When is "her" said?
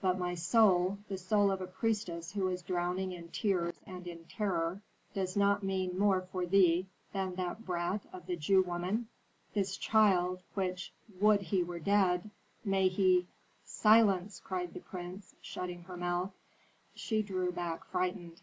15.82-15.96